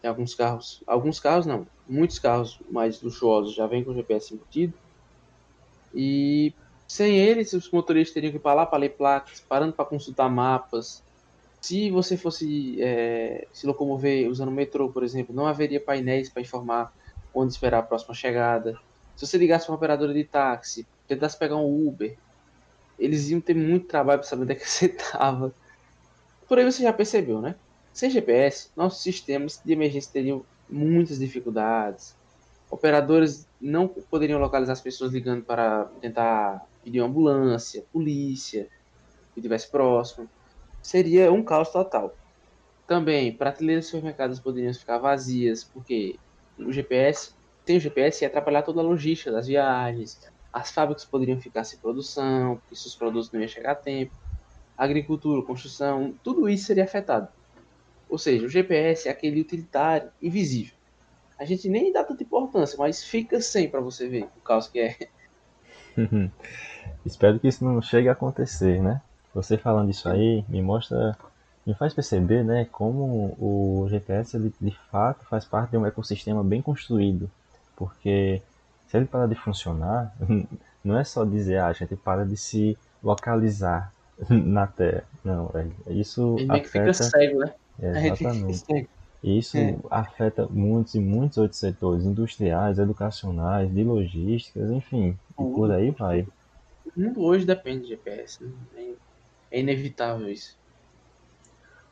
[0.00, 4.34] tem alguns carros, alguns carros não, muitos carros mais luxuosos já vêm com o GPS
[4.34, 4.74] embutido.
[5.94, 6.52] E
[6.86, 10.30] sem eles, os motoristas teriam que ir para lá para ler placas, parando para consultar
[10.30, 11.02] mapas.
[11.62, 16.42] Se você fosse é, se locomover usando o metrô, por exemplo, não haveria painéis para
[16.42, 16.92] informar
[17.34, 18.74] onde esperar a próxima chegada.
[19.16, 22.16] Se você ligasse para uma operadora de táxi, tentasse pegar um Uber,
[22.98, 25.54] eles iam ter muito trabalho para saber onde é que você estava.
[26.46, 27.56] Por aí você já percebeu, né?
[27.92, 32.14] Sem GPS, nossos sistemas de emergência teriam muitas dificuldades.
[32.70, 38.68] Operadores não poderiam localizar as pessoas ligando para tentar pedir uma ambulância, polícia,
[39.32, 40.28] que estivesse próximo.
[40.82, 42.14] Seria um caos total.
[42.86, 46.18] Também, prateleiras de supermercados poderiam ficar vazias, porque
[46.58, 47.35] o GPS
[47.66, 50.20] tem o GPS ia atrapalhar toda a logística das viagens,
[50.52, 54.14] as fábricas poderiam ficar sem produção, porque seus produtos não iam chegar a tempo,
[54.78, 57.28] agricultura, construção, tudo isso seria afetado.
[58.08, 60.74] Ou seja, o GPS é aquele utilitário invisível.
[61.36, 64.78] A gente nem dá tanta importância, mas fica sem para você ver o caos que
[64.78, 64.96] é.
[67.04, 69.02] Espero que isso não chegue a acontecer, né?
[69.34, 71.18] Você falando isso aí me mostra,
[71.66, 76.44] me faz perceber, né, como o GPS ele, de fato faz parte de um ecossistema
[76.44, 77.28] bem construído
[77.76, 78.42] porque
[78.88, 80.14] se ele parar de funcionar,
[80.82, 83.92] não é só dizer, ah, a gente para de se localizar
[84.28, 85.04] na Terra.
[85.24, 85.72] Não, velho.
[85.88, 86.66] Isso ele afeta...
[86.66, 87.54] fica cego, né?
[87.80, 88.88] É, exatamente.
[89.22, 89.76] Isso é.
[89.90, 96.26] afeta muitos e muitos outros setores, industriais, educacionais, de logísticas, enfim, e por aí vai.
[96.96, 98.94] O mundo hoje depende de GPS, né?
[99.50, 100.56] é inevitável isso.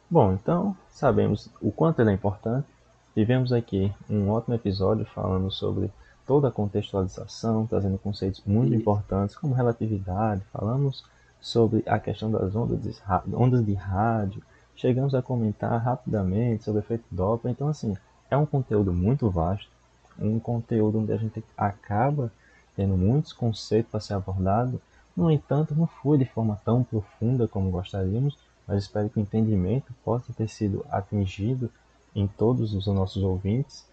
[0.09, 2.67] Bom, então sabemos o quanto ele é importante,
[3.15, 5.89] Tivemos aqui um ótimo episódio falando sobre
[6.27, 11.05] toda a contextualização, trazendo conceitos muito importantes como relatividade, falamos
[11.41, 12.93] sobre a questão das ondas de,
[13.33, 14.43] ondas de rádio,
[14.75, 17.97] chegamos a comentar rapidamente sobre o efeito Doppler, então assim,
[18.29, 19.71] é um conteúdo muito vasto,
[20.19, 22.33] um conteúdo onde a gente acaba
[22.75, 24.83] tendo muitos conceitos para ser abordado.
[25.17, 28.37] No entanto, não foi de forma tão profunda como gostaríamos,
[28.67, 31.71] mas espero que o entendimento possa ter sido atingido
[32.15, 33.85] em todos os nossos ouvintes.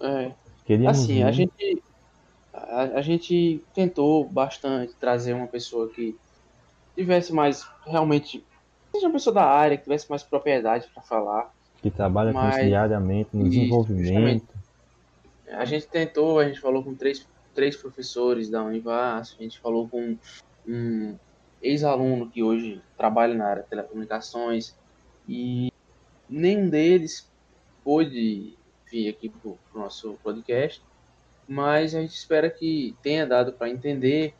[0.00, 0.32] É.
[0.64, 1.82] Queríamos assim, a gente,
[2.52, 6.14] a, a, gente tentou bastante trazer uma pessoa que
[6.94, 8.44] tivesse mais realmente
[8.92, 12.58] seja uma pessoa da área que tivesse mais propriedade para falar que trabalha mas, com
[12.58, 14.46] isso diariamente no desenvolvimento
[15.52, 19.88] a gente tentou a gente falou com três três professores da Univas a gente falou
[19.88, 20.18] com
[20.66, 21.16] um
[21.62, 24.74] ex-aluno que hoje trabalha na área de telecomunicações
[25.28, 25.72] e
[26.28, 27.28] nenhum deles
[27.88, 28.54] pôde
[28.92, 30.82] vir aqui para o nosso podcast,
[31.48, 34.34] mas a gente espera que tenha dado para entender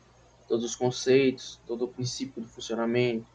[0.46, 3.26] todos os conceitos, todo o princípio do funcionamento,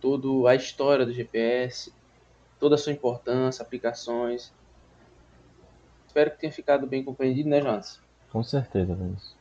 [0.00, 1.92] toda a história do GPS,
[2.58, 4.50] toda a sua importância, aplicações.
[6.06, 8.00] Espero que tenha ficado bem compreendido, né, Jonas?
[8.32, 9.36] Com certeza, Vinícius.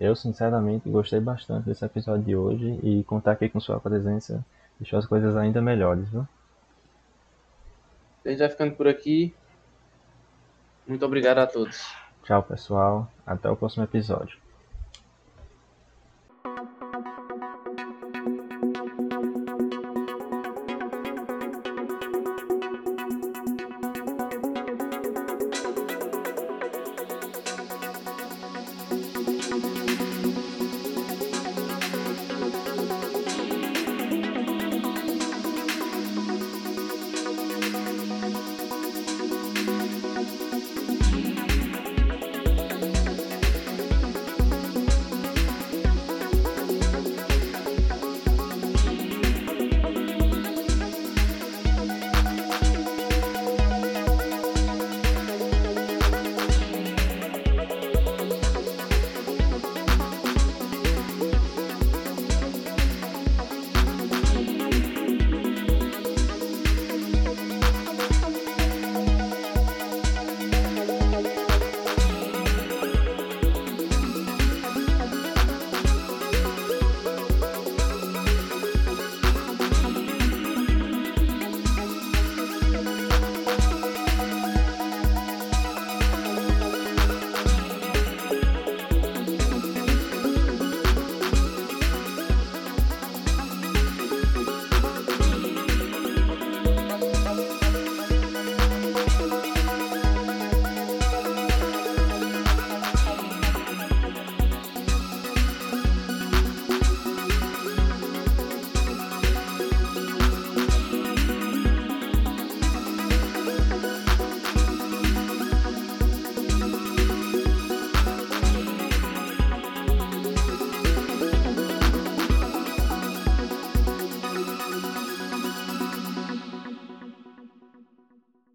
[0.00, 4.42] Eu, sinceramente, gostei bastante desse episódio de hoje e contar aqui com sua presença
[4.78, 6.26] deixou as coisas ainda melhores, viu?
[8.24, 9.34] A gente vai ficando por aqui.
[10.86, 11.94] Muito obrigado a todos.
[12.24, 13.10] Tchau, pessoal.
[13.26, 14.38] Até o próximo episódio.